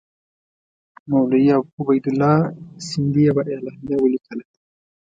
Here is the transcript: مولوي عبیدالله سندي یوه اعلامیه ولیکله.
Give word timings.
مولوي 1.09 1.47
عبیدالله 1.81 2.35
سندي 2.89 3.21
یوه 3.27 3.41
اعلامیه 3.51 3.97
ولیکله. 3.99 4.45